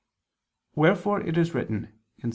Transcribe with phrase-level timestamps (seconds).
[0.73, 2.29] Wherefore it is written (Ps.